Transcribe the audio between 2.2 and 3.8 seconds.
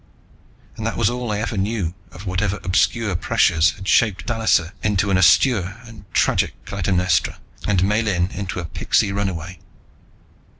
whatever obscure pressures